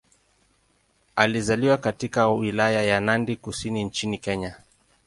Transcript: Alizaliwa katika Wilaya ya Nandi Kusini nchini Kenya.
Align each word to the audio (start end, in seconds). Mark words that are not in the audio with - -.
Alizaliwa 1.15 1.77
katika 1.77 2.29
Wilaya 2.29 2.83
ya 2.83 2.99
Nandi 2.99 3.35
Kusini 3.35 3.83
nchini 3.83 4.17
Kenya. 4.17 4.55